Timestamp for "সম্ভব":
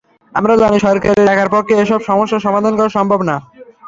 2.97-3.19